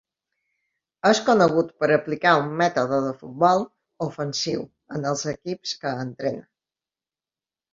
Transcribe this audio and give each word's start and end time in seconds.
És 1.09 1.19
conegut 1.27 1.67
per 1.83 1.89
aplicar 1.97 2.31
un 2.39 2.49
mètode 2.61 2.99
de 3.09 3.13
futbol 3.19 3.61
ofensiu 4.07 4.65
en 4.97 5.07
els 5.11 5.27
equips 5.37 5.77
que 5.85 5.97
entrena. 6.07 6.45